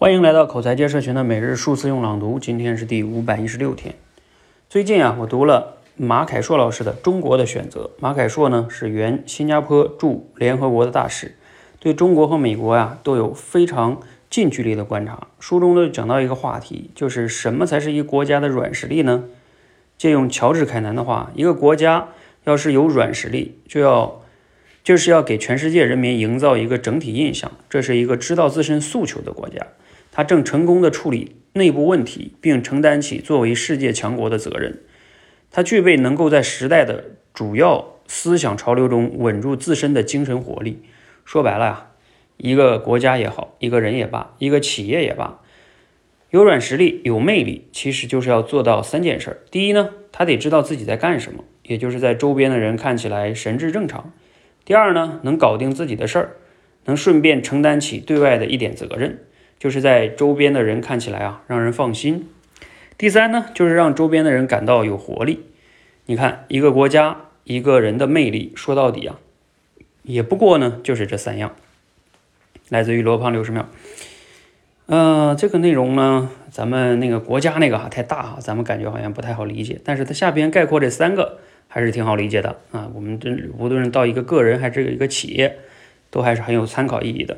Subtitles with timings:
[0.00, 3.94] 欢迎来到口才界社群的每日数字用朗读，今天是第五百一十六天。
[4.66, 7.90] 最近啊，我读了马凯硕老师的《中国的选择》。
[8.00, 11.36] 马凯硕呢是原新加坡驻联合国的大使，
[11.78, 14.00] 对中国和美国呀都有非常
[14.30, 15.26] 近距离的观察。
[15.38, 19.24] 书中呢讲到一个话题，就是什么才是一个国家的软实力呢？
[19.98, 22.08] 借用乔治凯南的话，一个国家
[22.44, 24.22] 要是有软实力，就要
[24.82, 29.66] 就是要给全世界人民营造一个整体印象，这是一个知道自身诉求的国家。
[30.12, 34.80] 他正成功地处理内部问题，并承担起作为世界强国的责任。
[35.50, 40.82] 他具备能够在时代的主要思想潮流中稳住自身的精神活力。
[41.24, 41.86] 说白了呀，
[42.36, 45.40] 一个国家也好，一个人也罢，一个企业也罢，
[46.30, 49.42] 有软实力、有魅力，其实就是要做到三件事。
[49.50, 54.12] 第一呢，他得知道自己在干什么，也就是在周边的人看起来神志正常。
[54.64, 56.36] 第二呢，能搞定自己的事儿，
[56.84, 59.18] 能顺便承担起对外的一点责任。
[59.60, 62.30] 就是在周边的人看起来啊，让人放心。
[62.96, 65.44] 第三呢，就是让周边的人感到有活力。
[66.06, 69.18] 你看，一个国家、一个人的魅力，说到底啊，
[70.02, 71.54] 也不过呢，就是这三样。
[72.70, 73.68] 来自于罗胖六十秒。
[74.86, 79.78] 嗯，这个内容呢，咱们那个国家那个哈太大哈，咱们感觉好像不太好理解。
[79.84, 82.90] 但是它下边概括这三个还是挺好理解的啊。
[82.94, 85.58] 我们这无论是到一个个人还是一个企业，
[86.10, 87.36] 都还是很有参考意义的。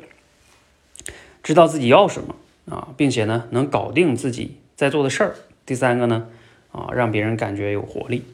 [1.43, 2.35] 知道自己要什么
[2.71, 5.35] 啊，并且呢，能搞定自己在做的事儿。
[5.67, 6.29] 第三个呢，
[6.71, 8.25] 啊，让别人感觉有活力。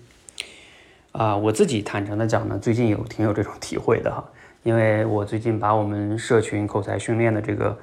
[1.12, 4.22] 啊，我自己坦诚的讲呢，最近有挺有这种体会的哈，
[4.62, 7.76] 因为我最近把我们社群口才训练的这个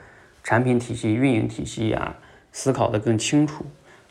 [0.43, 2.15] 产品体系、运营体系啊，
[2.51, 3.65] 思考的更清楚，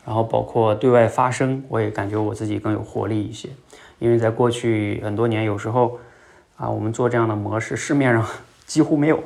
[0.05, 3.49] 然后包括对外发声，我也感觉我自己更有活力一些。
[3.99, 5.97] 因为在过去很多年，有时候
[6.57, 8.27] 啊，我们做这样的模式，市面上
[8.65, 9.23] 几乎没有。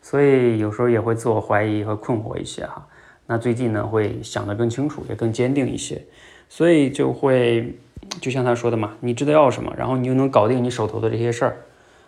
[0.00, 2.86] 所以有时候也会自我怀疑和困惑一些哈，
[3.26, 6.02] 那最近呢会想得更清楚，也更坚定一些，
[6.48, 7.76] 所以就会
[8.20, 11.56] 就像他说的嘛，你知道要什么，然后你就能搞定你手头的这些事儿，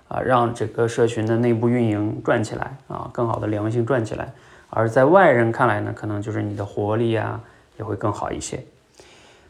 [0.09, 4.33] 啊，让整个社群的内部运营转起来啊，更好的良性转起来，
[4.71, 7.41] 而在外人看来呢，可能就是你的活力啊
[7.79, 8.65] 也会更好一些。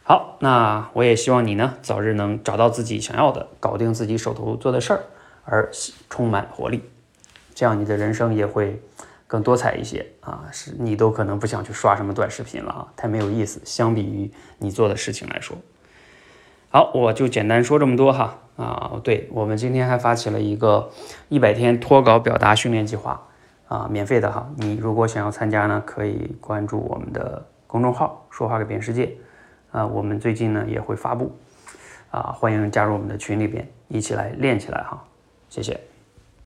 [0.03, 5.01] 好，那我也希望你呢早日能找到自己想要的，搞定自己手头做的事儿，
[5.45, 5.71] 而
[6.09, 6.83] 充满活力。
[7.55, 8.81] 这样你的人生也会
[9.27, 10.49] 更多彩一些啊！
[10.51, 13.61] 是你都可能不想去刷什么短视频了啊，太没有意思。
[13.65, 15.57] 相比于你做的事情来说，
[16.71, 19.01] 好，我就简单说这么多哈啊！
[19.05, 20.91] 对我们今天还发起了一个
[21.29, 23.23] 一百天脱稿表达训练计划
[23.69, 24.51] 啊，免费的哈。
[24.57, 29.17] 你如果想要参加呢，可以关注我们的公众号“说话改变世界”
[29.71, 31.37] 啊，我们最近呢也会发布
[32.11, 35.05] 啊，欢迎加入我们的群里边，一起来练起来哈！
[35.49, 35.90] 谢谢。